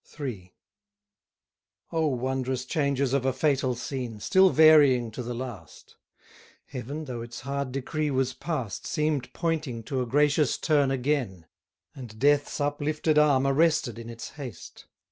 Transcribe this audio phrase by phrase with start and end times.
[0.19, 0.55] III.
[1.91, 5.95] O wondrous changes of a fatal scene, Still varying to the last!
[6.65, 11.45] Heaven, though its hard decree was past, Seem'd pointing to a gracious turn again:
[11.93, 14.87] And death's uplifted arm arrested in its haste.